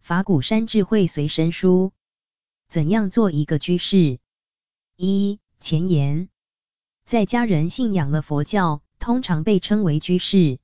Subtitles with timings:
[0.00, 1.92] 法鼓山智慧随身书，
[2.68, 4.18] 怎样做一个居士？
[4.96, 6.28] 一、前言，
[7.04, 10.58] 在家人信仰了佛教，通常被称为居士。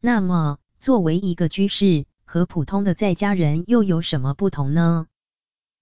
[0.00, 5.06] 那么，作为一个居士，和普通的在家人又有什么不同呢？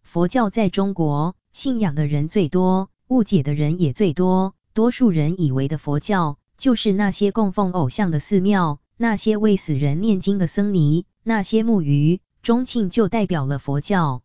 [0.03, 4.55] 佛教在中国，信仰的人最多，误解的人也最多。
[4.75, 12.21] 多数人以为的佛教，就是那些供奉偶像的寺庙，那些为死人念经的僧尼，那些木鱼。
[12.43, 14.23] 钟磬就代表了佛教，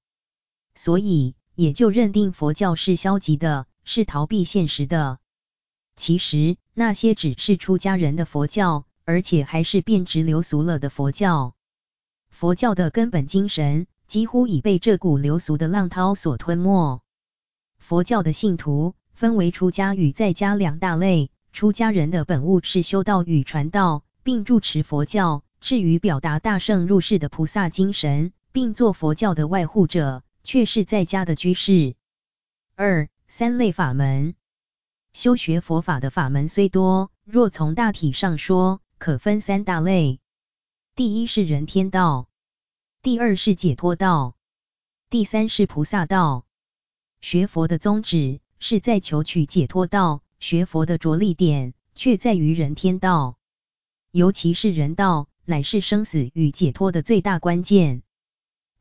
[0.74, 5.20] 所以也就认定佛教是消极的，是逃避现实的。
[5.96, 11.54] 其实那些只是出家人的佛教，而且还是变质流俗了的佛教。
[12.40, 17.02] 佛教的根本精神几乎已被这股流俗的浪涛所吞没。
[17.80, 25.44] 佛教的信徒分为出家与在家两大类，出家人的本务是修道与传道，并住持佛教。
[25.62, 31.96] 至于表达大圣入世的菩萨精神，并做佛教的外护者，却是在家的居士。
[32.76, 34.36] 二、三类法门，
[35.12, 40.20] 修学佛法的法门虽多，若从大体上说，可分三大类：
[40.96, 42.28] 第一是人天道，
[43.08, 44.36] 第二是解脱道，
[45.10, 46.46] 第三是菩萨道。
[47.22, 53.38] 学佛的宗旨是在求取解脱道，学佛的着力点却在于人天道，
[54.12, 55.30] 尤其是人道。
[55.46, 58.04] 乃是生死与解脱的最大关键，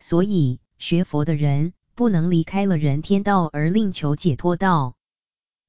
[0.01, 4.97] 所以学佛的人不能离开了人天道而另求解脱道。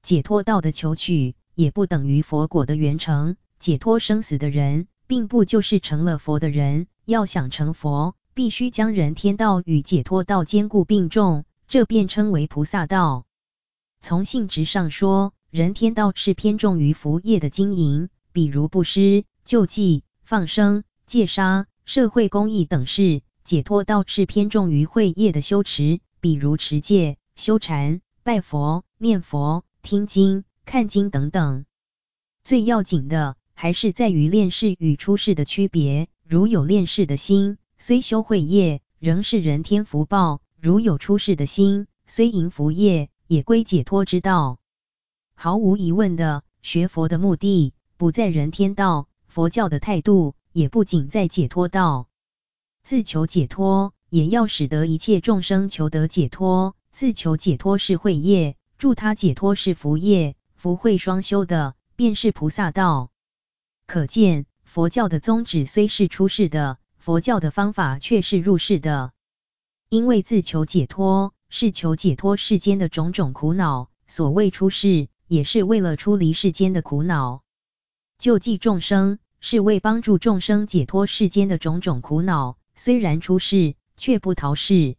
[0.02, 3.36] 解脱道的求取也不等于佛果的圆成。
[3.60, 6.88] 解脱生死的人，并不就是成了佛的人。
[7.04, 13.26] 要想成佛，必须将人天道与解脱道兼顾并重，这便称为菩萨道。
[13.98, 20.84] 从性质上说，人天道是偏重于福业的经营，比如布施、救济、放生。
[21.04, 31.64] 戒杀、社会公益等事，解脱道是偏重于慧业的修持，比如持戒、修禅、拜佛、念佛、听经、看经等等。
[32.44, 36.06] 最要紧的还是在于练世与出世的区别。
[36.24, 44.58] 如有练世的心，虽修慧业，仍是人天福报；如有出世的心，虽营福业，也归解脱之道。
[45.34, 50.34] 毫无疑问的，学佛的目的不在人天道，佛教的态度。
[50.50, 52.08] 也不仅在解脱道，
[52.82, 56.74] 自求解脱，也要使得一切众生求得解脱。
[56.90, 63.10] 自求解脱是慧业，助他解脱是福业，福慧双修的，便是菩萨道。
[63.86, 69.12] 可见，佛教的宗旨虽是出世的，佛教的方法却是入世的。
[69.88, 77.42] 因为自求解脱，是求解脱世间的种种苦恼；所谓出世，也是为了出离世间的苦恼。
[78.18, 79.18] 救济众生。
[79.40, 84.96] 是为帮助众生解脱世间的种种苦恼，虽然出世，却不逃世。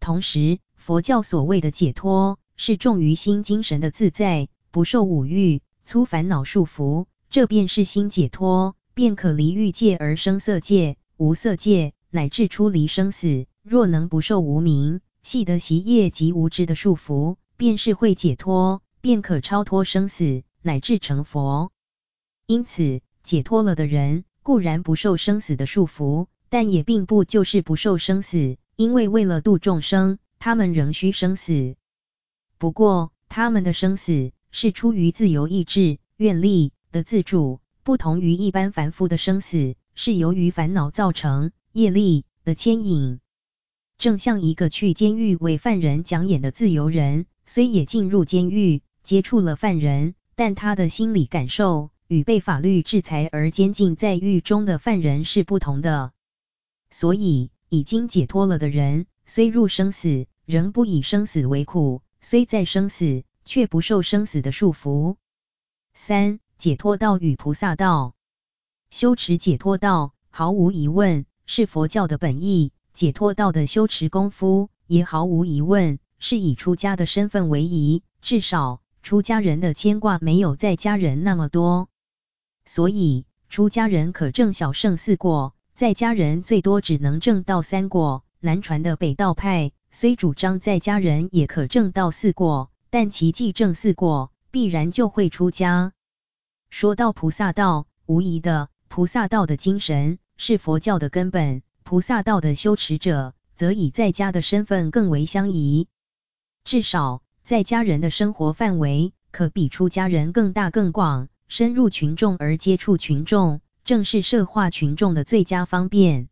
[0.00, 13.46] 同时，佛教所谓的解脱，是重于心精神的自在，不受五欲、粗烦恼束缚，这便是心解脱，便可离欲界而生色界、无色界，乃至出离生死。
[13.62, 21.70] 若能不受无明、系得习业及无知的束缚，便是会解脱，便可超脱生死，乃至成佛。
[22.46, 31.76] 因此，解脱了的人固然不受生死的束缚，但也并不就是不受生死，因为为了度众生，他们仍需生死。
[32.58, 43.20] 不过，他们的生死是出于自由意志、愿力的自主，不同于一般凡夫的生死是由于烦恼造成业力的牵引。
[43.98, 51.90] 正像一个去监狱为犯人讲演的自由人，虽也进入监狱，接触了犯人，但他的心理感受。
[52.06, 56.12] 与被法律制裁而监禁在狱中的犯人是不同的，
[56.90, 65.16] 所以已经解脱了的人，虽入生死，仍不以生死为苦；虽在生死，却不受生死的束缚。
[65.94, 68.13] 三、解脱道与菩萨道，
[68.94, 81.88] 修持解脱道，毫无疑问是佛教的本意；解脱道的修持功夫，也毫无疑问是以出家的身份为宜，至少出家人的牵挂没有在家人那么多。
[82.64, 88.22] 所以，出家人可证小乘四果，在家人最多只能证到三果。
[88.38, 95.92] 南传的北道派虽主张在家人也可证到四果，但其既证四果，必然就会出家。
[96.70, 101.62] 说到菩萨道，无疑的，菩萨道的精神是佛教的根本。
[101.82, 105.88] 菩萨道的修持者，则以在家的身份更为相宜。
[106.62, 116.28] 至少，在家人的生活范围可比出家人更大更广，深入群众而接触群众，正是社化群众的最佳方便。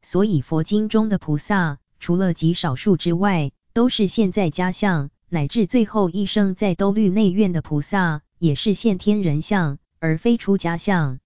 [0.00, 11.18] 所以佛经中的菩萨，除了极少数之外，都是现在家相，乃至最后一生在兜率内院的菩萨，也是现天人相，而非出家相。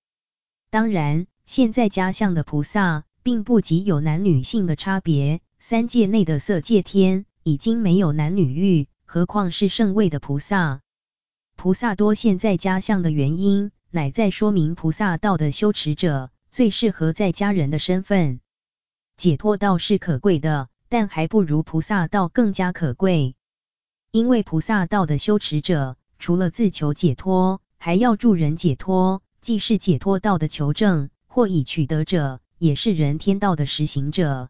[0.75, 5.41] 当然，现在家相的菩萨，并不极有男女性的差别。
[5.61, 10.81] 三界内的色界天，已经没有男女欲，何况是圣位的菩萨？
[11.55, 18.41] 菩萨多现在家相的原因，乃在说明菩萨道的修持者，最适合在家人的身份。
[19.17, 23.37] 解脱道是可贵的，但还不如菩萨道更加可贵。
[24.11, 34.49] 因为菩萨道的修持者，除了自求解脱，还要助人解脱，既是解脱道的求证或已取得者，也是人天道的实行者。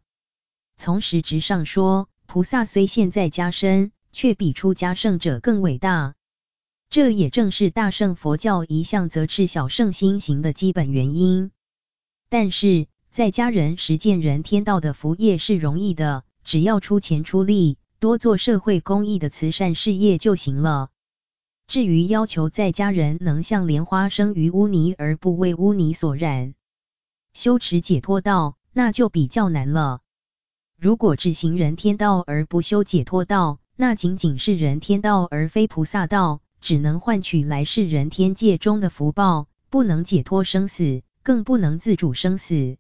[0.76, 6.14] 从实质上说，菩萨虽现在加身，却比出家圣者更伟大。
[6.90, 11.50] 这也正是大圣佛教一向责斥小圣心行的基本原因。
[12.28, 20.90] 但是，在家人实践人天道的福业是容易的，只要出钱出力，多做社会公益的慈善事业就行了。
[21.66, 26.54] 至于要求在家人能像莲花生于污泥而不为污泥所染，
[27.32, 30.00] 修持解脱道，那就比较难了。
[30.78, 42.76] 如果只行人天道而不修解脱道，那仅仅是人天道而非菩萨道，只能换取来世人天界中的福报，不能解脱生死，更不能自主生死。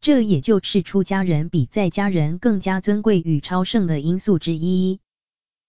[0.00, 4.98] 这也就是出家人比在家人更加尊贵与超胜的因素之一。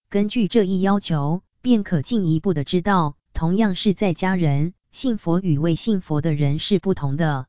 [0.09, 7.46] 根据这一要求，便可进一步的知道，同样是在家人，信佛与未信佛的人是不同的。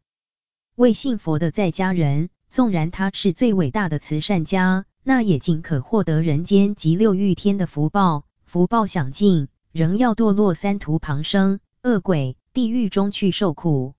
[0.75, 13.95] 未信佛的在家人，纵然他是最伟大的慈善家，那也仅可获得人间及六欲天的福报，福报享尽，仍要堕落三途旁生、恶鬼、地狱中去受苦。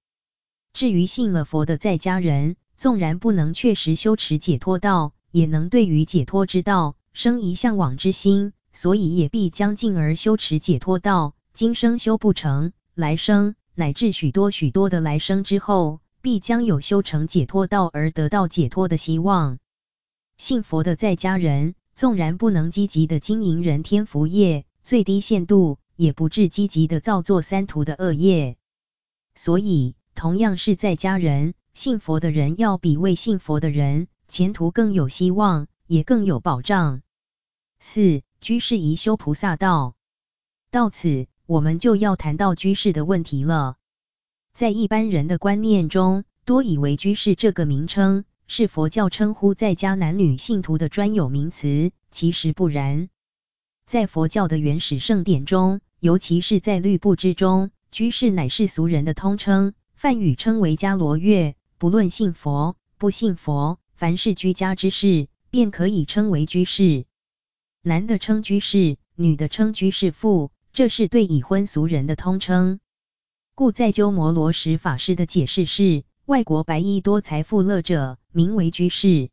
[0.73, 11.35] 至于信了佛的在家人，纵然不能确实修持解脱道，也能对于解脱之道生一向往之心，所以也必将进而修持解脱道。
[11.53, 19.59] 今生修不成，来生乃至许多许多的来生之后，必将有修成解脱道而得到解脱的希望。
[20.37, 28.57] 信佛的在家人，纵然不能积极的经营人天福业，最低限度也不致积极的造作三途的恶业。
[29.35, 31.53] 所以，同样是在家人。
[31.75, 37.01] 信佛的人要比未信佛的人前途更有希望，也更有保障。
[37.79, 39.95] 四、居士宜修菩萨道。
[40.69, 43.77] 到此，我们就要谈到居士的问题了。
[44.53, 53.07] 在一般人的观念中，多以为居士这个名称是佛教称呼在家男女信徒的专有名词，其实不然。
[53.85, 61.55] 在佛教的原始圣典中，尤其是在律部之中，居士乃是俗人的通称，梵语称为伽罗月。
[61.77, 67.05] 不论信佛不信佛，凡是居家之士，便可以称为居士。
[67.85, 72.79] 男的称居士，女的称居士妇，这是对已婚俗人的通称。
[73.55, 79.29] 故在鸠摩罗什法师的解释是：外国白衣多财富乐者，名为居士。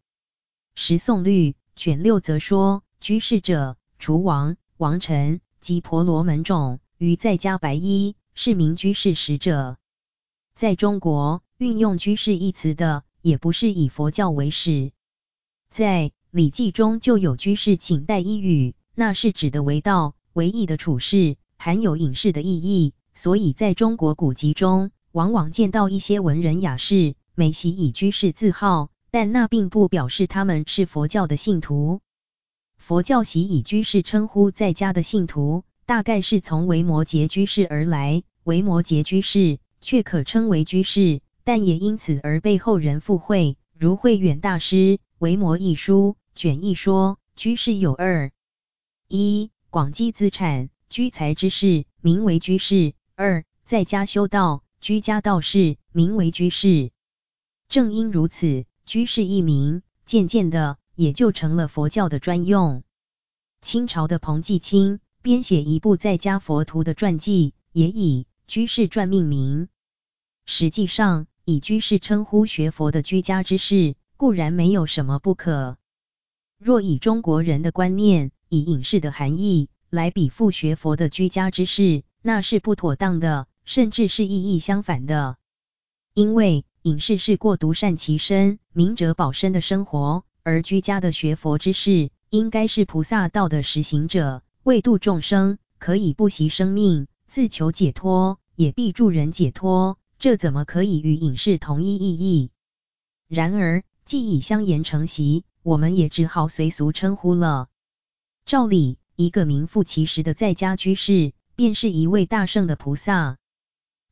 [0.74, 9.76] 十诵律卷六则说，居士者，除王、王臣及婆罗门种，于在家白衣，是名居士使者。
[10.56, 11.44] 在中国。
[11.58, 14.92] 运用居士一词的，也不是以佛教为始。
[15.68, 22.92] 在《礼记》中就有居士请代一语，那是指的为道为义的处事，含有隐士的意义。
[23.14, 32.00] 所以在中国古籍中，往往见到一些文人雅士，每习以居士自号，但那并不表示他们是佛教的信徒。
[32.76, 38.22] 佛教习以居士称呼在家的信徒，大概是从维摩诘居士而来。
[38.44, 41.20] 维摩诘居士却可称为居士。
[41.42, 44.76] 但也因此而被后人附会，如慧远大师
[45.18, 48.32] 《维摩义书》卷一说，居士有二：
[49.08, 56.92] 一、广积资产，居财之士，名为居士；二、在家修道，居家道士，名为居士。
[57.68, 62.84] 正因如此，居士一名，渐渐的也就成了佛教的专用。
[63.60, 69.68] 清朝的彭继清编写一部在家佛徒的传记，也以《居士传》命名。
[70.46, 75.76] 实际上，以居士称呼学佛的居家之士，固然没有什么不可。
[76.62, 85.38] 若以中国人的观念，以隐士的含义来比附学佛的居家之事，那是不妥当的，甚至是意义相反的。
[86.12, 99.96] 因为隐士是过独善其身、明哲保身的生活，而居家的学佛之士，应该是菩萨道的实行者，为度众生，可以不惜生命，自求解脱，也必助人解脱。
[100.18, 102.50] 这怎么可以与隐士同一意义？
[103.28, 107.68] 然而，既已相沿成习，我们也只好随俗称呼了。
[108.46, 113.36] 照理，一个名副其实的在家居士，便是一位大圣的菩萨。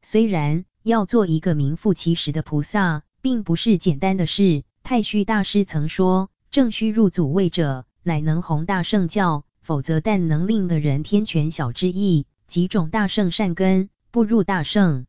[0.02, 4.62] 虽然要做一个名副其实的菩萨，并不是简单的事。
[4.82, 15.06] 太虚大师曾说：“正须入祖位者，乃能弘大圣教；否则，但能令的人天权小之意，几种大圣善根，不入大圣。”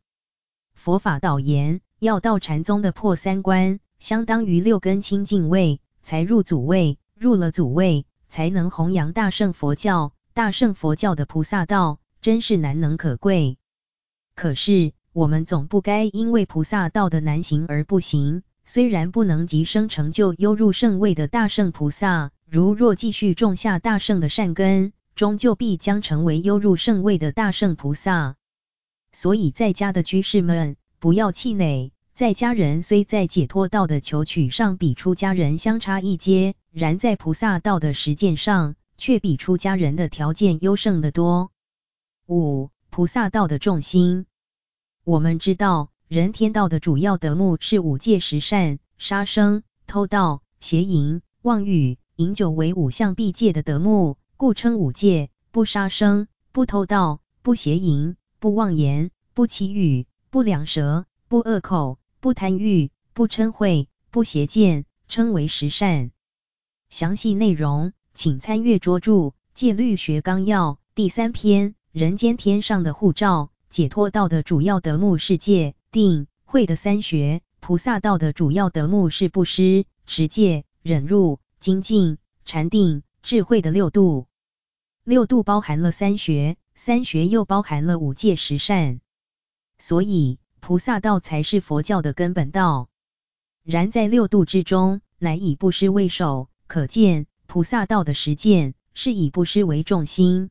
[0.73, 6.97] 佛法导言，要到禅宗的破三关，相当于六根清净位，才入祖位。
[7.13, 10.11] 入了祖位，才能弘扬大圣佛教。
[10.33, 13.59] 大圣佛教的菩萨道，真是难能可贵。
[14.33, 18.41] 可是，我们总不该因为菩萨道的难行而不行。
[18.65, 28.35] 虽然不能即生成就优入圣位的大圣菩萨，如若继续种下大圣的善根，终究必将成为优入圣位的大圣菩萨。
[29.11, 31.93] 所以，在家的居士们不要气馁。
[32.19, 41.49] 在家人虽在解脱道的求取上比出家人相差一阶，然在菩萨道的实践上却比出家人的条件优胜得多。
[42.27, 44.25] 五、菩萨道的重心，
[45.05, 58.17] 我们知道，人天道的主要德目是五戒十善，杀生、偷盗、邪淫、妄语、饮酒为五项必戒的德目，故称五戒：不杀生、不偷盗、不邪淫。
[58.39, 66.11] 不妄言，不綺语，不两舌，不恶口，不贪欲，不嗔恚，不邪见，称为十善。
[66.89, 69.11] 详细内容，请参阅拙著
[69.53, 71.75] 《戒律学纲要》第三篇。
[71.93, 84.27] 人间天上的护照，解脱道的主要德目是戒、定、慧的三学；菩萨道的主要德目是布施、持戒、忍辱、精进、禅定、智慧的六度。
[85.05, 86.57] 六度包含了三学。
[86.75, 89.01] 三学又包含了五戒十善，
[89.77, 92.89] 所以菩萨道才是佛教的根本道。
[93.63, 100.49] 然在六度之中，乃以布施为首，可见菩萨道的实践是以布施为重心。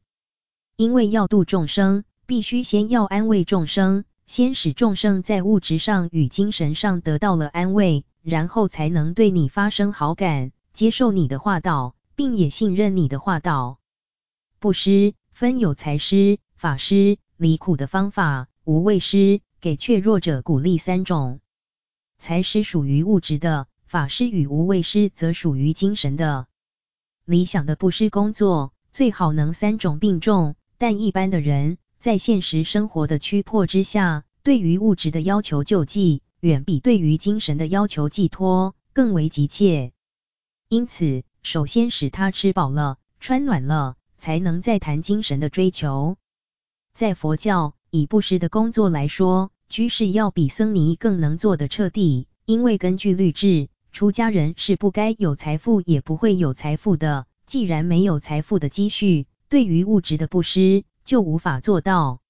[0.77, 13.79] 因为要度众生，必须先要安慰众生，先使众生在物质上与精神上得到了安慰，然后才能对你发生好感，接受你的化道，并也信任你的化道。
[14.59, 15.15] 布施。
[15.31, 21.41] 分有财施、法施、离苦的方法，无畏施，给怯弱者鼓励三种。
[22.19, 26.47] 财施属于物质的，法施与无畏施则属于精神的。
[27.25, 39.93] 理想的布施工作最好能三种并重，但一般的人在现实生活的驱迫之下，对于物质的要求救济，远比对于精神的要求寄托更为急切。
[40.69, 43.97] 因此，首先使他吃饱了、穿暖了。
[44.21, 46.17] 才能再谈精神的追求。
[46.93, 57.27] 在佛教，以布施的工作来说，居士要比僧尼更能做得彻底，因为根据律制，出家人是不该有财富，也不会有财富的。
[57.47, 62.21] 既然没有财富的积蓄，对于物质的布施就无法做到。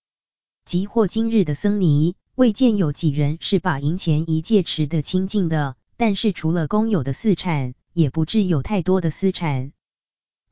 [0.65, 9.73] 即或今日的僧尼，未见有几人是把银钱一戒持得清净的，但是除了公有的私产，也不至有太多的私产。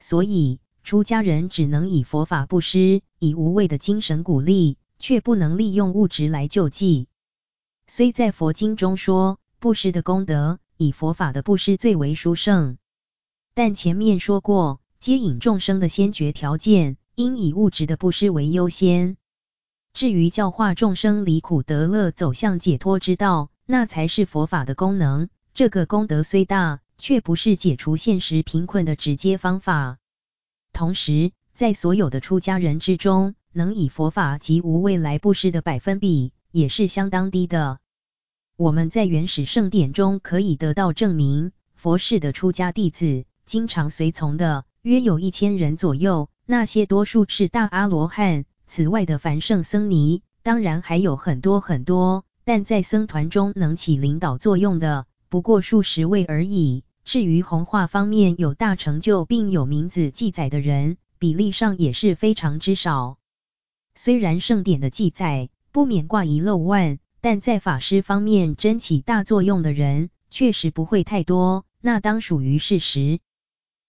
[0.01, 7.09] 所以，出家人只能以佛法布施，以无畏的精神鼓励，却不能利用物质来救济。
[7.87, 12.79] 虽在佛经中说，布施的功德，以佛法的布施最为殊胜，
[13.55, 19.17] 但前面说过，接引众生的先决条件，应以物质的布施为优先。
[19.95, 25.29] 至于教化众生离苦得乐，走向解脱之道，那才是佛法的功能。
[25.55, 29.97] 这个功德虽大，却不是解除现实贫困的直接方法。
[30.75, 37.79] 同时，在所有的出家人之中，能以佛法及无畏来布施的百分比也是相当低的。
[38.59, 48.45] 我们在原始圣典中可以得到证明，佛世的出家弟子经常随从的约有一千人左右，那些多数是大阿罗汉。
[48.67, 56.85] 此外的凡圣僧尼，当然还有很多很多，但在僧团中能起领导作用的，不过数十位而已。
[57.05, 63.19] 至于弘化方面有大成就并有名字记载的人，比例上也是非常之少。
[63.99, 73.21] 虽然圣典的记载不免挂一漏万，但在法师方面真起大作用的人，确实不会太多，那当属于事实。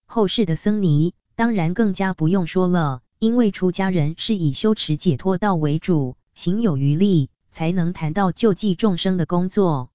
[0.06, 9.92] 后世的僧尼当然更加不用说了，因为出家人是以修持解脱道为主，行有余力才能谈到救济众生的工作。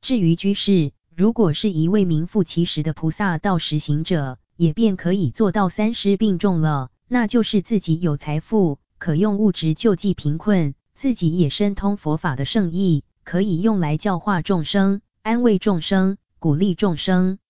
[0.00, 17.40] 至于居士，如果是一位名副其实的菩萨道实行者，也便可以做到三施并重了，那就是自己有财富，可用物质救济贫困，自己也深通佛法的圣意，可以用来教化众生、安慰众生、鼓励众生。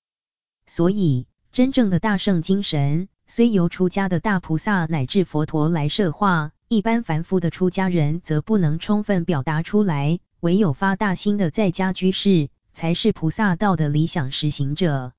[0.65, 15.13] 所以，真正的大圣精神，虽由出家的大菩萨乃至佛陀来摄化，一般凡夫的出家人则不能充分表达出来，唯有发大心的在家居士，才是菩萨道的理想实行者。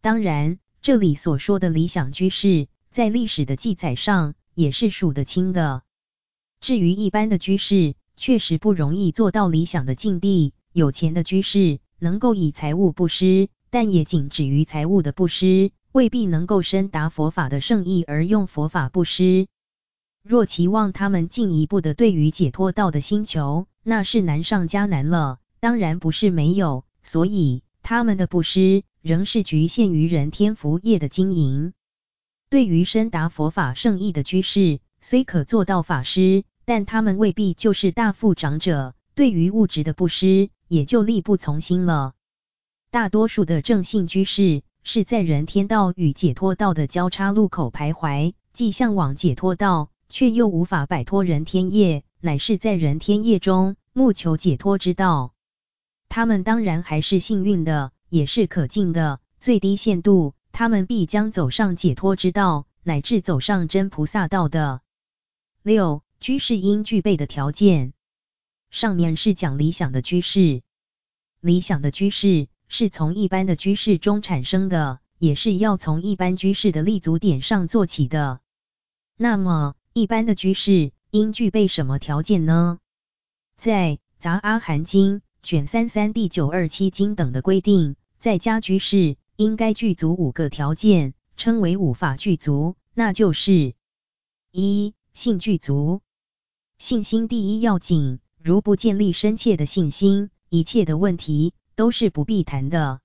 [0.00, 5.82] 当然，这里所说的理想居士，在历史的记载上也是数得清的。
[6.60, 10.54] 至于一般的居士，确实不容易做到理想的境地。
[10.72, 19.46] 有钱的居士能够以财物布施，但也仅止于财物的布施，未必能够深达佛法的圣意而用佛法布施。
[20.22, 25.38] 若期望他们进一步的对于解脱道的心求，那是难上加难了。
[25.60, 28.84] 当然不是没有，所以他们的布施。
[29.02, 31.72] 仍是局限于人天福业的经营。
[32.52, 38.94] 对于深达佛法圣义的居士，虽可做到法师，但他们未必就是大富长者。
[39.14, 42.12] 对于物质的布施，也就力不从心了。
[42.90, 55.32] 大多数的正信居士，是在人天道与解脱道的交叉路口徘徊，既向往解脱道，却又无法摆脱人天业，乃是在人天业中务求解脱之道。
[56.10, 57.92] 他们当然还是幸运的。
[58.10, 64.80] 也是可敬的，最低限度，他们必将走上解脱之道，乃至走上真菩萨道的。
[65.64, 67.92] 六、居士应具备的条件。
[68.70, 70.62] 上面是讲理想的居士，
[71.40, 78.38] 理想的居士是从一般的居士中产生的，也是要从一般居士的立足点上做起的。
[79.16, 82.78] 那么，一般的居士应具备什么条件呢？
[83.56, 87.96] 在《杂阿含经》卷三三第九二七经等的规定。
[88.20, 93.74] 在家居士应该具足五个条件，称为五法具足，那就是
[94.50, 96.00] 一、信具足。
[96.78, 103.00] 信心第一要紧，如不建立深切的信心，一切的问题都是不必谈的。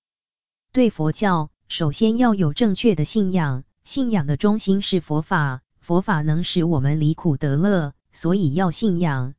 [0.71, 9.34] 对佛教，首先要有正确的信仰，信仰的中心是佛法，佛法能使我们离苦得乐，所以要信仰。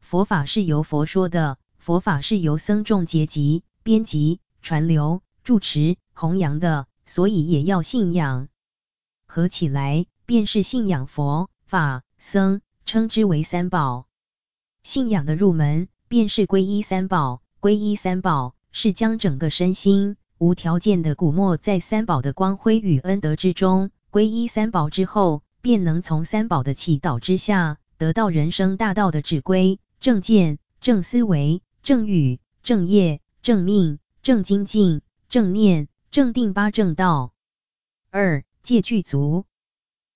[0.00, 4.40] 佛法是由佛说的，佛法是由僧众结集编辑。
[4.62, 8.48] 传流、住持、弘扬的，所以也要信仰。
[9.26, 14.06] 合起来便是信仰佛法僧，称之为三宝。
[14.82, 23.90] 信仰的入门便是皈依三宝，皈依三宝是将整个身心无条件的鼓没在三宝的光辉与恩德之中。
[24.10, 33.98] 皈依三宝之后，便能从三宝的祈祷之下，得到人生大道的指归、正见、正思维、正语、正业、正命。
[34.22, 35.02] 正精进、
[35.34, 37.32] 正念、正定八正道。
[38.10, 39.46] 二、戒具足，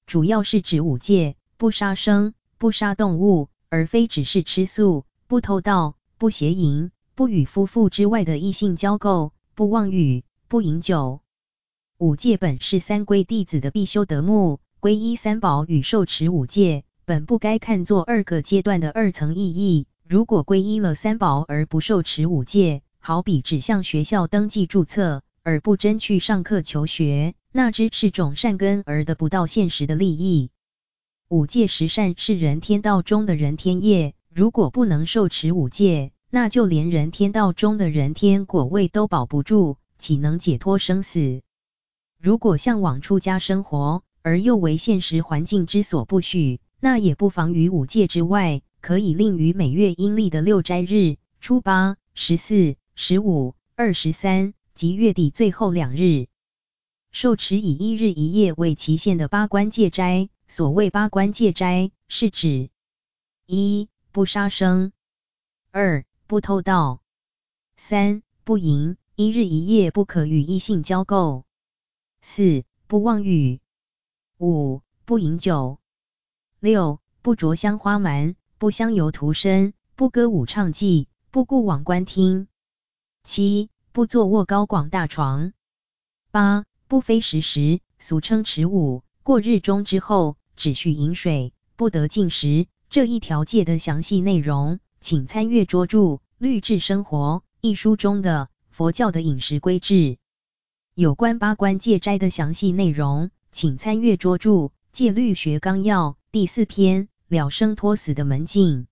[0.06, 11.20] 主要是指五戒：不杀生、不杀动物，而非只是吃素；不偷盗、不邪淫、不与夫妇之外的异性交媾、不妄语、不饮酒。
[11.96, 19.88] 五戒本是三归弟子的必修德目，皈依三宝与受持五戒，本不该看作二个阶段的二层意义。
[20.08, 30.50] 如果皈依了三宝而不受持五戒，好比只向学校登记注册，而不真去上课求学，那只是种善根而得不到现实的利益。
[31.30, 41.40] 五戒十善是人天道中的人天业，如果不能受持五戒，那就连人天道中的人天果位都保不住，岂能解脱生死？
[42.20, 52.76] 如果向往出家生活，而又为现实环境之所不许，那也不妨于五戒之外，可以另于每月阴历的六斋日、初八、十四。
[53.00, 56.26] 十五、二十三及月底最后两日，
[57.12, 60.28] 受持以一日一夜为期限的八关戒斋。
[60.48, 62.70] 所谓八关戒斋，是指
[63.46, 64.90] 一、不杀生；
[65.70, 67.00] 二、不偷盗；
[67.76, 71.44] 三、不淫，一日一夜不可与异性交媾；
[72.20, 73.60] 四、不妄语；
[74.38, 75.78] 五、不饮酒；
[76.58, 82.48] 六、不着香花鬘，不香油涂身，不歌舞唱伎，不顾往观听。
[83.22, 85.52] 七、不坐卧高广大床；
[86.30, 92.66] 八、不非时时，俗称持午，过日中之后，只需饮水，不得进食。
[92.90, 95.98] 这一条戒的详细内容，请参阅拙著
[96.38, 100.16] 《律治生活》一书中的佛教的饮食规制。
[100.94, 104.50] 有关八关戒斋的详细内容，请参阅拙著
[104.90, 108.86] 《戒律学纲要》第四篇了生脱死的门禁。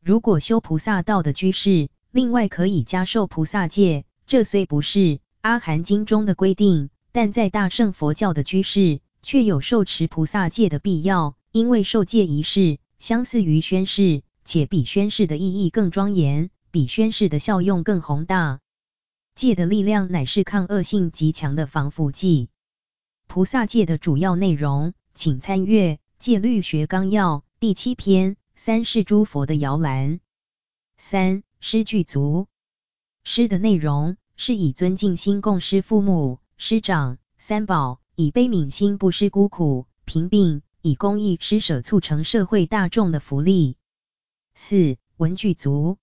[0.00, 18.60] 如果修菩萨道的居士，另外可以加受菩萨戒，这虽不是阿含经中的规定，但在大乘佛教的居士却有受持菩萨戒的必要，因为受戒仪式相似于宣誓，且比宣誓的意义更庄严，比宣誓的效用更宏大。
[19.34, 22.48] 戒的力量乃是抗恶性极强的防腐剂。
[23.26, 28.38] 菩萨戒的主要内容，请参阅《戒律学纲要》第七篇。
[28.54, 30.18] 三是诸佛的摇篮。
[30.96, 32.46] 三师具足。
[33.24, 43.76] 师的内容是以尊敬心供师父母、师长、三宝，以悲悯心布施孤苦、贫病，以公益施舍促成社会大众的福利。
[44.54, 45.98] 四文具足。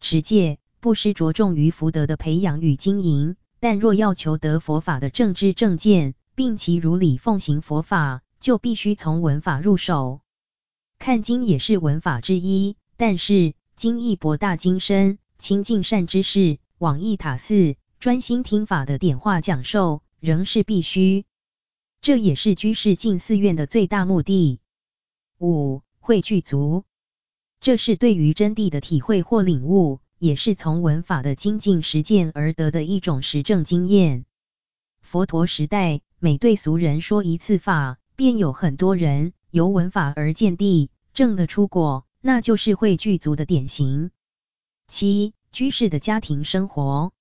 [0.00, 10.20] 持戒布施着重于福德的培养与经营，但若要求得佛法的正知正见，并其如理奉行佛法，就必须从文法入手。
[10.98, 15.18] 看经也是文法之一，但是经义博大精深。
[15.38, 21.24] 亲近善知识，往义塔寺，专心听法的点化讲授，仍是必须。
[22.00, 24.60] 这也是居士进寺院的最大目的。
[25.40, 26.84] 五会具足，
[27.60, 34.24] 这是对于真谛的体会或领悟，也是从闻法的精进实践而得的一种实证经验。
[35.00, 44.12] 佛陀时代，每对俗人说一次法，便有很多人由闻法而见地，证得出果，那就是会具足的典型。
[44.86, 47.12] 七、居士的家庭生活。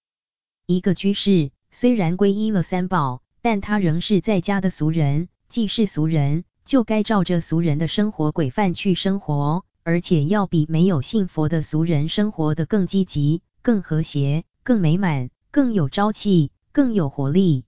[0.68, 5.28] 一个居士虽然皈依了三宝，但他仍是在家的俗人。
[5.50, 17.66] 既是俗人，就该照着俗人的生活规范去生活，而且要比没有信佛的俗人生活得更积极、更和谐、更美满、更有朝气、更有活力。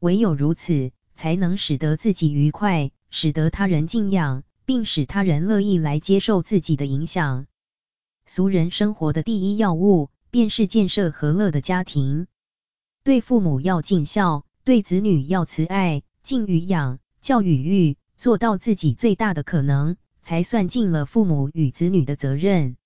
[0.00, 7.46] 唯有如此，才能使得自己愉快，使得他人敬仰，并使他人乐意来接受自己的影响。
[8.26, 12.26] 俗人生活的第一要务，便是建设和乐的家庭。
[13.02, 22.76] 对父母要尽孝，对子女要慈爱，敬与养，教与育，做到自己最大的可能，才算尽了父母与子女的责任。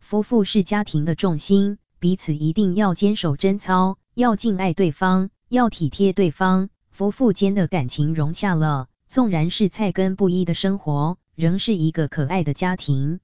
[0.00, 6.70] 夫妇是家庭的重心，彼此一定要坚守贞操，要敬爱对方，要体贴对方。
[6.90, 13.20] 夫妇间的感情融洽了，纵然是菜根不一的生活，仍是一个可爱的家庭。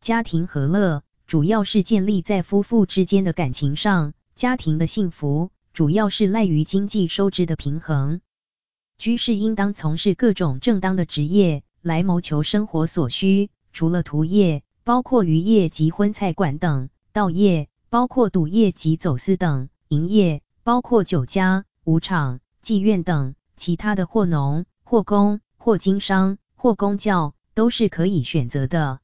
[0.00, 8.20] 家庭和乐，主要是建立在夫妇之间的感情上；家庭的幸福，主要是赖于经济收支的平衡。
[8.96, 13.50] 居士应当从事各种正当的职业，来谋求生活所需。
[13.72, 29.00] 除了屠业，包括渔业及荤菜馆等；盗业，包括赌业及走私等；营业，包括酒家、舞场、妓院等；其他的或农、或工、或经商、或公教，都是可以选择的。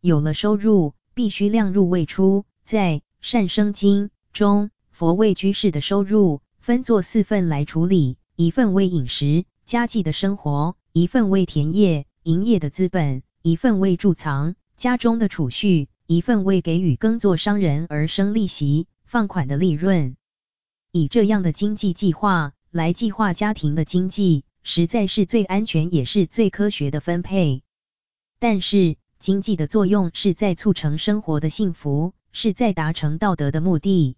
[0.00, 2.46] 有了收入，必须量入为出。
[2.64, 20.16] 在《善生经》中，佛为居士的收入分作四份来处理：一份为饮食、家计的生活；一份为田业、营业的资本；一份为贮藏、家中的储蓄；一份为给予耕作商人而生利息、放款的利润。
[20.90, 27.62] 以这样的经济计划来计划家庭的经济，实在是最安全也是最科学的分配。
[28.38, 34.16] 但是，经济的作用是在促成生活的幸福，是在达成道德的目的。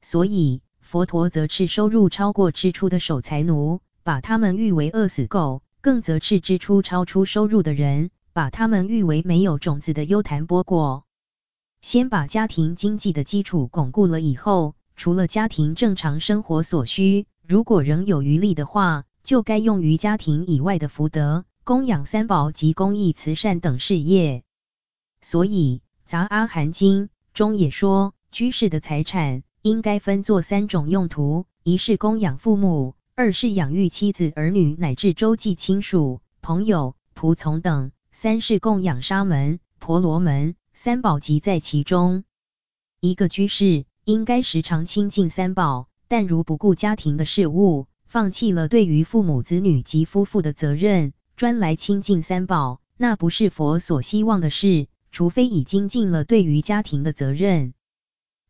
[0.00, 11.04] 所以佛陀则斥收入超过支出的守财奴，把他们誉为饿死狗；更则斥支出超出收入的人，把他们誉为没有种子的优檀波果。
[11.80, 21.44] 先把家庭经济的基础巩固了以后，除了家庭正常生活所需，如果仍有余力的话，就该用于家庭以外的福德。
[21.62, 24.42] 供养三宝及公益慈善等事业，
[25.20, 42.24] 所以《杂阿含经》中也说，居士的财产应该分作三种用途：一是供养父母，二是养育妻子儿女乃至周济亲属、朋友、仆从等；三是供养沙门、婆罗门，三宝即在其中。
[43.00, 51.12] 一个居士应该时常亲近三宝，但如不顾家庭的事务，放弃了对于父母子女及夫妇的责任。
[51.36, 54.88] 专来亲近三宝，那不是佛所希望的事。
[55.10, 57.72] 除非已经尽了对于家庭的责任。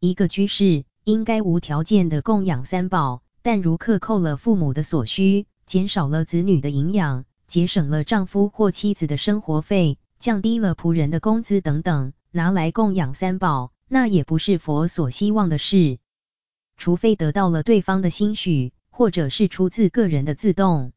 [0.00, 15.98] 一个居士应该无条件的供养三宝，但如克扣了父母的所需，减少了子女的营养，节省了丈夫或妻子的生活费，降低了仆人的工资等等，拿来供养三宝，那也不是佛所希望的事。
[16.76, 20.90] 除非得到了对方的欣许，或者是出自个人的自动。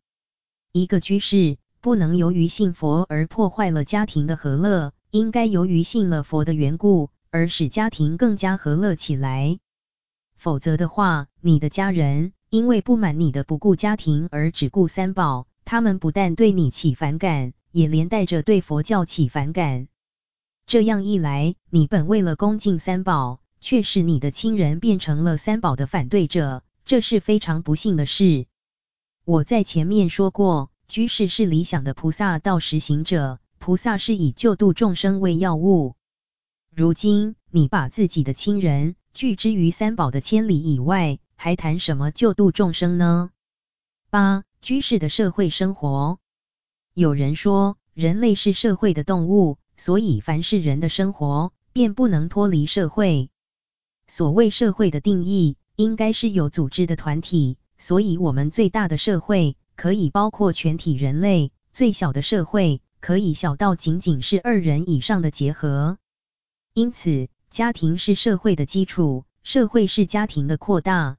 [0.71, 1.59] 一个居士。
[1.81, 9.57] 不能由于信佛而破坏了家庭的和乐，应该由于信了佛的缘故而使家庭更加和乐起来。
[10.35, 19.87] 否则的话，你的家人因为不满你的不顾家庭而只顾三宝，他们不但对你起反感，也连带着对佛教起反感。
[20.67, 28.45] 这样一来，你本为了恭敬三宝，却使你的亲人变成了三宝的反对者，这是非常不幸的事。
[29.25, 35.95] 我在前面说过，居士是理想的菩萨道实行者，菩萨是以救度众生为要务。
[36.75, 43.29] 如今你把自己的亲人拒之于三宝的千里以外，还谈什么救度众生呢？
[44.09, 46.19] 八、居士的社会生活。
[46.93, 49.57] 有人说，人类是社会的动物。
[49.77, 53.31] 所以，凡是人的生活，便不能脱离社会。
[54.05, 57.57] 所谓社会的定义，应该是有组织的团体。
[57.77, 65.97] 所以，我们最大的社会可以包括全体人类；最小的社会可以小到仅仅是二人以上的结合。
[66.73, 71.17] 因此，家庭是社会的基础，社会是家庭的扩大。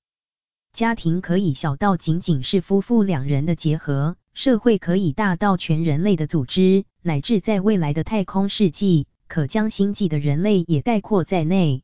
[0.73, 6.85] 家庭可以小到仅仅是夫妇两人的结合，社会可以大到全人类的组织。
[7.03, 11.83] 乃至在未来的太空世纪，可将星际的人类也概括在内。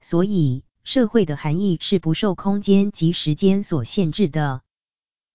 [0.00, 4.62] 所以，社会的含义是不受空间及时间所限制的。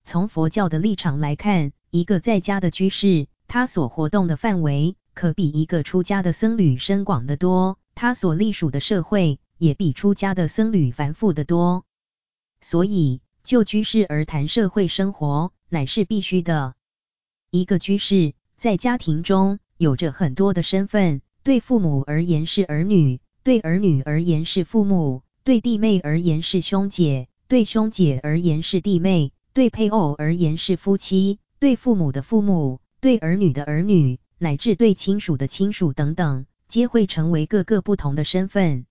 [0.03, 11.85] 从佛教的立场来看，一个在家的居士，他所活动的范围，可比一个出家的僧侣深广得多；他所隶属的社会，也比出家的僧侣繁复得多。
[12.61, 16.75] 所以，就居士而谈社会生活，乃是必须的。
[17.51, 18.33] 一个居士。
[18.57, 38.85] 在家庭中有着很多的身份，对父母而言是儿女，对儿女而言是父母，对弟妹而言是兄姐，对兄姐而言是弟妹，对配偶而言是夫妻，对父母的父母，对儿女的儿女，乃至对亲属的亲属等等，皆会成为各个不同的身份。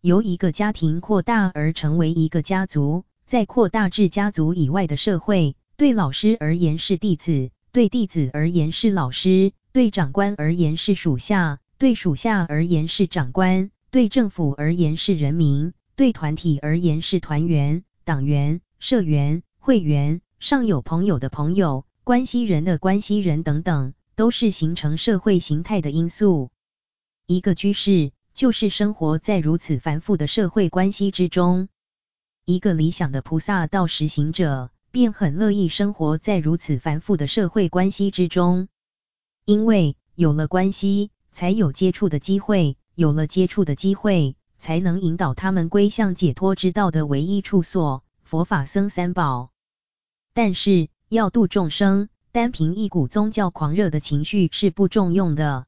[0.00, 7.50] 由一个家庭扩大而成为一个家族，再扩大至家族以外的社会，对老师而言是弟子。
[7.70, 26.50] 对弟子而言是老师，对长官而言是属下，对属下而言是长官，对政府而言是人民，对团体而言是团员、党员、社员、会员，尚有朋友的朋友、关系人的关系人等等，都是形成社会形态的因素。
[27.26, 31.68] 一个居士就是生活在如此繁复的社会关系之中，
[32.44, 34.70] 一个理想的菩萨道实行者。
[34.92, 38.68] 便很乐意生活在如此繁复的社会关系之中，
[39.44, 49.50] 因为有了关系，才有接触的机会；有了接触的机会，才能引导他们归向解脱之道的唯一处所——佛法僧三宝。
[50.34, 55.66] 但是，要度众生，单凭一股宗教狂热的情绪是不中用的。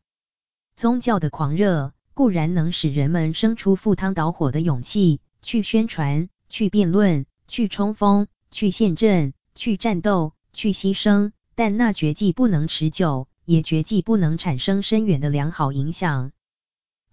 [0.77, 8.27] 宗教的狂热固然能使人们生出赴汤蹈火的勇气，去宣传、去辩论、去冲锋。
[8.51, 16.33] 去陷阵，去战斗，去牺牲，但那绝技不能持久，也绝技不能产生深远的良好影响。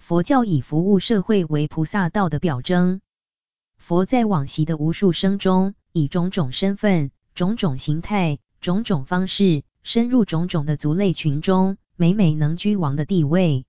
[0.08, 3.02] 佛教以服务社会为菩萨道的表征。
[3.76, 13.66] 佛在往昔的无数生中，以种种身份、种种形态、种种方式，深入种种的族类群中，每每能居王的地位。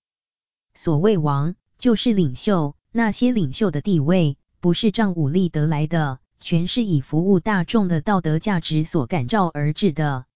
[0.74, 2.76] 所谓王，就是领袖。
[2.92, 6.18] 那些领袖的地位，不是仗武力得来的。
[6.38, 10.26] 全是以服务大众的道德价值所感召而至的，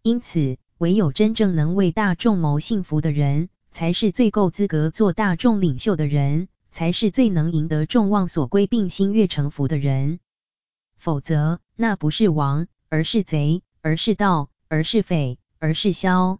[0.00, 10.18] 因此，唯有真正能为大众谋幸福的人，才是最够资格做大众领袖的人，才是最能赢得众望所归并心悦诚服的人。
[10.96, 16.38] 否则，那不是王，而是贼，而是盗，而是匪，而是枭。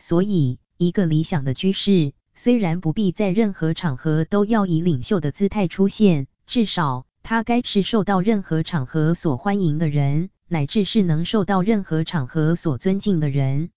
[0.00, 7.06] 所以，一个理想的居士，虽然不必在任何场合都要以领袖的姿态出现，至少。
[7.22, 13.70] 他该是受到任何场合所欢迎的人，乃至是能受到任何场合所尊敬的人。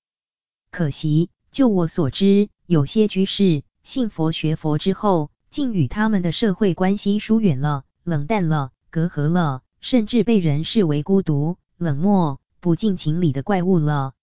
[0.71, 14.13] 可惜，就我所知，有些居士信佛学佛之后，竟与他们的社会关系疏远了、冷淡了、隔阂了，甚至被人视为孤独、冷漠、不近情理的怪物了。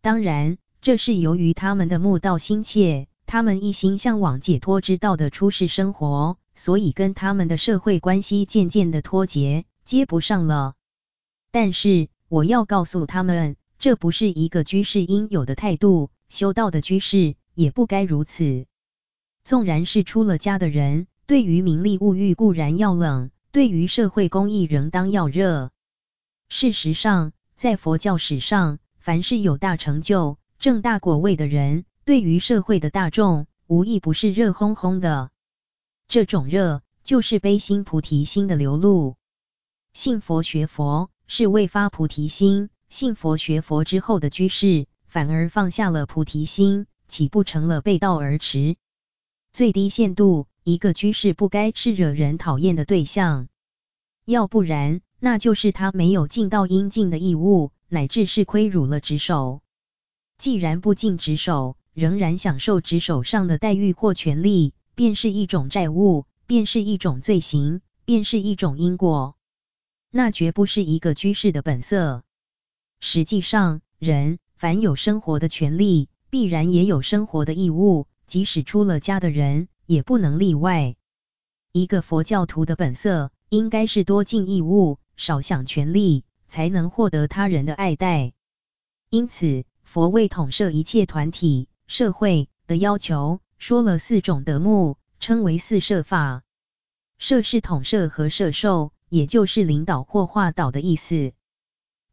[0.00, 6.38] 当然，这是由于他们的慕道心切，他们一心向往解脱之道的出世生活。
[6.54, 10.74] 所以跟他们的社会关系渐渐的脱节，接不上了。
[11.50, 18.66] 但是我要告诉他们，这不是一个居士应有的态度，修道的居士也不该如此。
[19.44, 25.70] 纵然是出了家的人，对于名利物欲固然要冷，对于社会公益仍当要热。
[26.48, 35.30] 事实上，在佛教史上，凡是有大成就、正大果位的人，对于社会的大众，无一不是热烘烘的。
[36.08, 39.16] 这种热就是悲心菩提心的流露。
[39.92, 48.76] 信佛学佛是为发菩提心，信佛学佛之后的居士反而放下了菩提心，岂不成了背道而驰？
[49.52, 53.48] 最低限度，一个居士不该是惹人讨厌的对象，
[54.24, 59.60] 要不然，那就是他没有尽到应尽的义务，乃至是亏辱了职守。
[60.38, 69.36] 既然不尽职守，仍然享受职守上的待遇或权利，便是一种债务，便是一种罪行，便是一种因果。
[70.10, 72.24] 那绝不是一个居士的本色。
[73.00, 80.96] 实际上，人凡有生活的权利，必然也有生活的义务，即使出了家的人，也不能例外。
[81.72, 88.32] 一个佛教徒的本色，应该是多尽义务，少享权利，才能获得他人的爱戴。
[89.10, 96.44] 因此，佛为统摄一切团体、社会的要求，说了四种德目，称为四摄法。
[97.18, 101.34] 摄是统摄和摄受，也就是领导或化导的意思。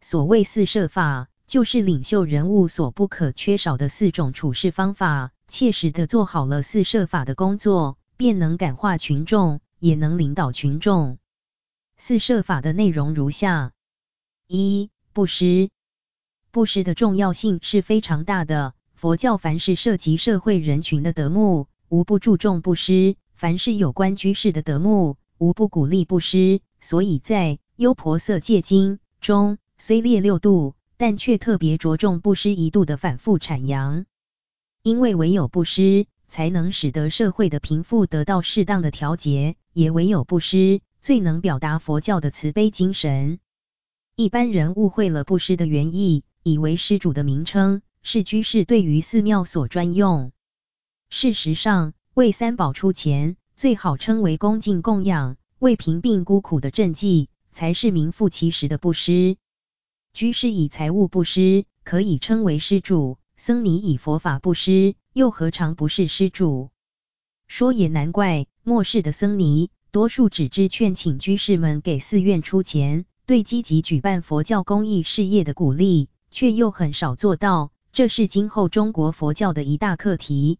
[0.01, 5.31] 所谓四摄法，就是领袖人物所不可缺少的四种处事方法。
[5.47, 11.17] 切实的做好了四摄法的工作，便能感化群众，也能领导群众。
[11.97, 13.71] 四摄法的内容如下：
[14.45, 15.71] 一、布施。
[16.51, 18.75] 布施的重要性是非常大的。
[18.93, 26.61] 佛教凡是涉及社会人群的德目，无不注重布施；凡是有关居士的德目，无不鼓励布施。
[26.79, 34.05] 所以在《优婆塞戒经》中，虽列六度，但却特别着重布施一度的反复阐扬。
[34.83, 43.39] 因为唯有布施，才能使得社会的贫富得到适当的调节；也唯有布施，最能表达佛教的慈悲精神。
[44.17, 46.25] 一般人误会了布施的原意。
[46.41, 50.31] 以为施主的名称是居士对于寺庙所专用。
[51.09, 59.37] 事实上，为三宝出钱，最好称为恭敬供养；为贫病孤苦的赈济，才是名副其实的布施。
[60.13, 66.69] 居士以财物布施，可以称为施主；僧尼以佛法布施，又何尝不是施主？
[67.47, 76.09] 说也难怪，末世的僧尼多数只知劝请居士们给寺院出钱，对积极举办佛教公益事业的鼓励。
[76.31, 80.59] 却又很少做到，这是今后中国佛教的一大课题。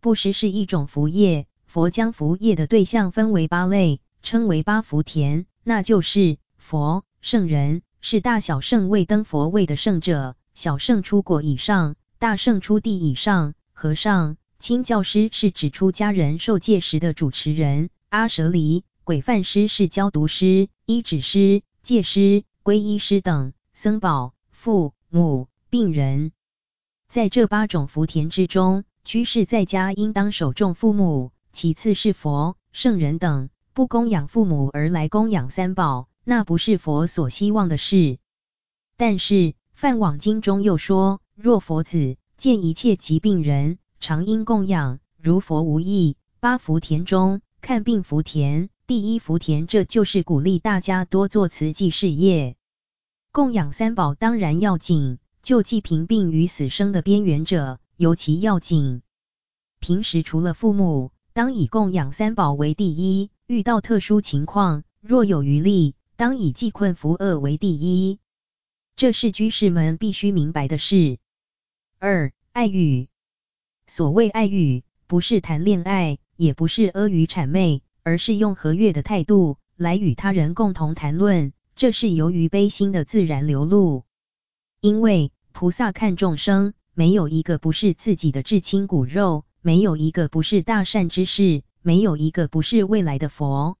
[0.00, 24.34] 布施是一种福业，佛将福业的对象分为八类，称为八福田，那就是佛、圣人，是大小圣未登佛位的圣者；小圣出果以上，大圣出地以上；和尚、清教师是指出家人受戒时的主持人；阿舍离、鬼范师是教读师；医指师、戒师、皈依师等；僧宝。
[24.50, 26.32] 父母、病人，
[27.08, 33.48] 在这八种福田之中，居士在家应当首重父母，其次是佛、圣人等。
[33.72, 38.18] 不供养父母而来供养三宝，那不是佛所希望的事。
[38.96, 39.34] 但是
[39.72, 46.16] 《梵网经》中又说：若佛子见一切疾病人，常应供养，如佛无异。
[46.38, 52.56] 八福田中看病福田，第一福田，这就是鼓励大家多做慈济事业。
[53.32, 59.02] 供养三宝当然要紧，救济贫病与死生的边缘者尤其要紧。
[59.80, 68.18] 平时除了父母，当以供养三宝为第一；遇到特殊情况，若有余力，当以济困扶厄为第一。
[68.94, 71.16] 这是居士们必须明白的事。
[71.98, 73.08] 二、爱语。
[73.86, 81.54] 所谓爱语，不是谈恋爱，也不是阿谀谄媚，而是用和悦的态度来与他人共同谈论。
[81.74, 84.04] 这是由于悲心的自然流露，
[84.82, 93.78] 因为菩萨看众生，没有一个不是自己的至亲骨肉，没有一个不是大善之士，没有一个不是未来的佛，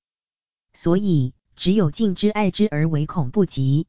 [0.72, 3.86] 所以只有敬之爱之而唯恐不及。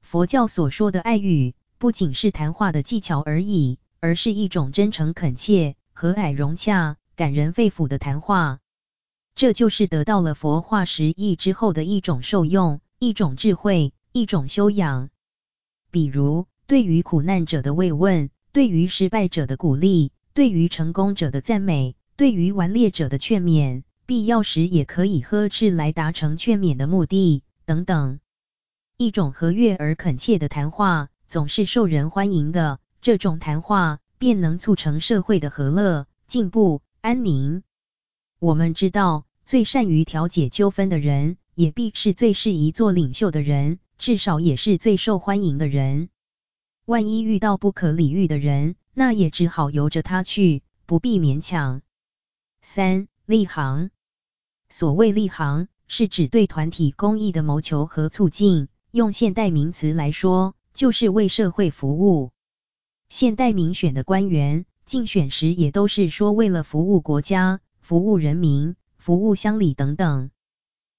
[0.00, 8.58] 佛教所说的爱语，不仅是谈话的技巧而已，而是一种真诚恳切、和蔼融洽、感人肺腑的谈话。
[9.36, 12.80] 这就是得到了佛化实义之后的一种受用。
[12.98, 15.08] 一种智慧，一种修养。
[15.92, 28.20] 比如，对于苦难者的慰问，对于失败者的鼓励，对于成功者的赞美，对于顽劣者的劝勉，必要时也可以呵斥来达成劝勉的目的，等等。
[28.96, 32.80] 一种和悦而恳切的谈话，总是受人欢迎的。
[33.02, 37.62] 这种谈话，便能促成社会的和乐、进步、安宁。
[38.38, 46.08] 我们知道，最善于调解纠纷的人，也必是最适宜做领袖的人，至少也是最受欢迎的人。
[46.86, 51.82] 万一遇到不可理喻的人，那也只好由着他去，不必勉强。
[52.62, 53.90] 三、立行。
[54.70, 62.32] 所谓立行，是指对团体公益的谋求和促进，用现代名词来说，就是为社会服务。
[63.08, 70.30] 现代民选的官员，竞选时也都是说为了服务国家、服务人民、服务乡里等等。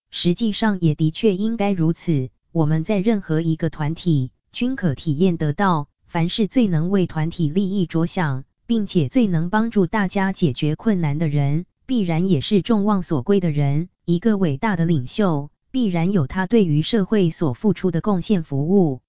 [0.10, 2.30] 实际上也的确应该如此。
[2.52, 13.90] 我们在任何一个团体，均可体验得到，凡是最能为团体利益着想，并且最能帮助大家解决困难的人，必然也是众望所归的人。
[14.06, 19.02] 一个伟大的领袖，必然有他对于社会所付出的贡献服务。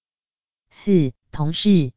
[0.71, 1.91] 四、同事。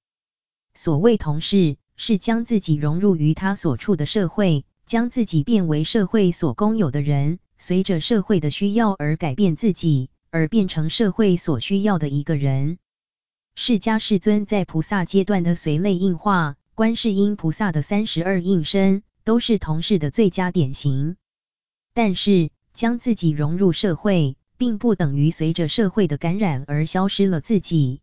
[0.74, 7.38] 所谓同事，是将自己融入于他所处的社会，将自己变为社会所公有的人。
[7.56, 12.76] 随着社会的需要而改变自己，而变成社会所需要的一个人。
[13.54, 21.16] 释迦世尊在菩萨阶段的随类应化，观世音菩萨的三十二应身，都是同事的最佳典型。
[21.92, 28.00] 但是，将自己融入社会，并不等于随着社会的感染而消失了自己。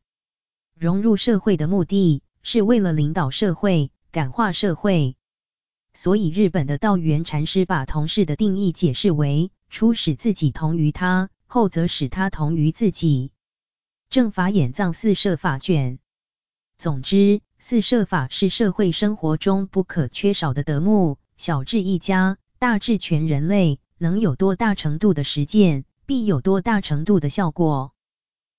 [0.77, 5.15] 融入社会的目的，是为了领导社会，感化社会。
[5.93, 13.31] 所以，日本的道元禅师把同事的定义解释为：初使自己同于他，后则使他同于自己。
[14.09, 15.99] 正法眼藏四摄法卷。
[16.77, 27.93] 总之，四摄法是社会生活中不可缺少的德目，小至一家，大至全人类，能有多大程度的实践，必有多大程度的效果。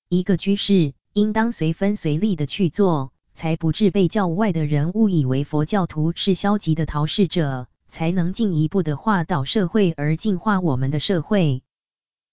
[0.09, 3.13] 一个居士应当随分随力的去做。
[3.35, 11.63] 才不致被教外的人误以为佛教徒是消极的逃世者，才能进一步的化导社会而净化我们的社会。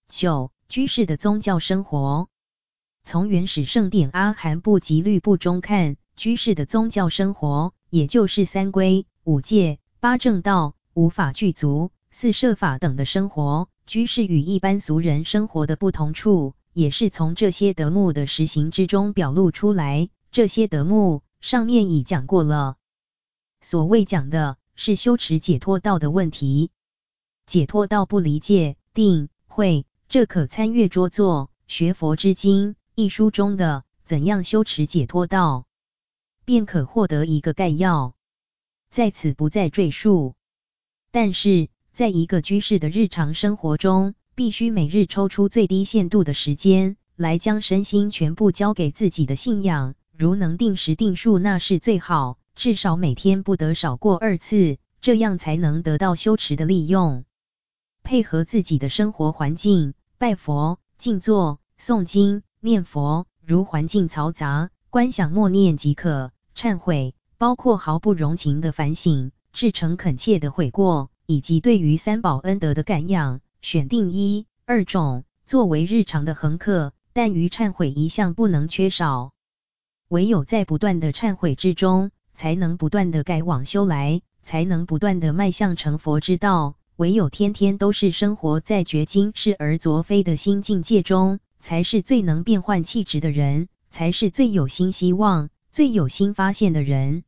[0.09, 2.27] 九、居士的宗教生活，
[3.01, 20.09] 从原始圣典阿含部及律部中看，居士的宗教生活，也就是三规、五戒、八正道、五法具足、四摄法等的生活，居士与一般俗人生活的不同处，也是从这些德目的实行之中表露出来。
[20.29, 22.75] 这些德目上面已讲过了，
[23.61, 26.69] 所谓讲的是修持解脱道的问题。
[27.45, 35.65] 解脱道不离戒、定、慧，这可参阅著作《学佛之经》一书中的怎样修持解脱道，
[36.49, 38.15] 便可获得一个概要，
[38.89, 40.33] 在此不再赘述。
[41.11, 49.93] 但是，在一个居士的日常生活中，必须每日抽出最低限度的时间，来将身心全部交给自己的信仰。
[50.17, 57.25] 如能定时定数，那是最好，至少每天不得少过二次，这样才能得到修持的利用。
[58.01, 66.31] 配合自己的生活环境，拜佛、静坐、诵经、念佛，如环境嘈杂，观想默念即可。
[66.59, 79.31] 忏悔，包括毫不容情的反省，至诚恳切的悔过，以及对于三宝恩德的感仰，选定一、二种作为日常的恒课，但于忏悔一项不能缺少。
[80.09, 86.75] 唯有在不断的忏悔之中，才能不断的改往修来，才能不断的迈向成佛之道。
[86.97, 95.49] 唯有天天都是生活在觉今是而昨非的新境界中，才是最能变换气质的人，才是最有新希望、
[95.79, 97.23] 最有新发现的人。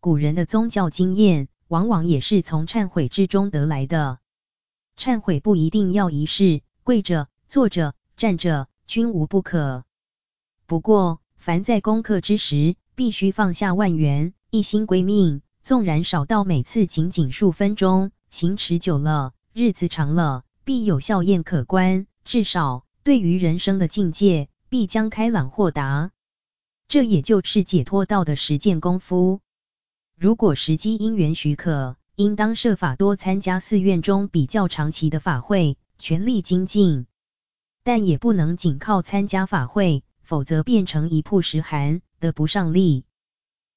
[0.00, 4.18] 古人的宗教经验，往往也是从忏悔之中得来的。
[4.98, 9.86] 忏悔不一定要仪式，跪着、坐着、站着，均无不可。
[10.66, 15.40] 不过，凡在功课之时，必须放下万缘，一心归命。
[15.62, 22.06] 纵然少到每次仅仅数分钟，行持久了，日子长了，必有效验可观。
[22.26, 26.10] 至少对于人生的境界，必将开朗豁达。
[26.90, 29.38] 这也就是解脱道的实践功夫。
[30.18, 37.06] 如果时机因缘许可，应当设法多参加寺院中比较长期的法会，全力精进。
[37.84, 40.02] 但也不能仅靠参加法会。
[40.22, 43.04] 否则变成一曝十寒，得不上利。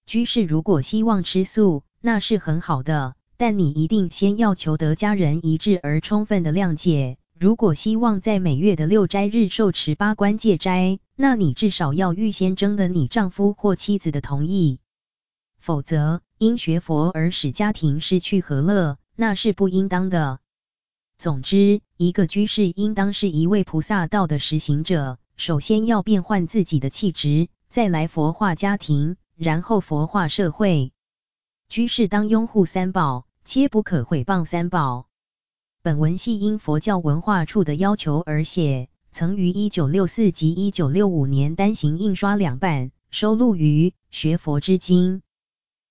[0.06, 7.18] 居士如果希望吃素，那是很好的，但你一定先要求得家人一致而充分的谅解。
[7.44, 14.80] 如果希望在每月的六斋日受持八关戒斋，那你至少要预先征得你丈夫或妻子的同意。
[15.60, 20.40] 否则，因学佛而使家庭失去和乐，那是不应当的。
[21.18, 25.20] 总之，一个居士应当是一位菩萨道的实行者。
[25.36, 30.94] 首先要变换自己的气质，再来佛化家庭，然后佛化社会。
[31.68, 35.10] 居士当拥护三宝，切不可毁谤三宝。
[35.86, 45.18] 本文系因佛教文化处的要求而写，曾于一九六四及一九六五年单行印刷两版，收录于《学佛之经》。